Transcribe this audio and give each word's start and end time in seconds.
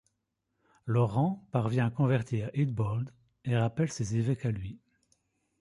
Laurent 0.87 1.45
parvient 1.51 1.85
à 1.85 1.89
convertir 1.91 2.49
Eadbald 2.55 3.13
et 3.45 3.55
rappelle 3.55 3.91
ses 3.91 4.15
évêques 4.17 4.47
à 4.47 4.51
lui. 4.51 4.79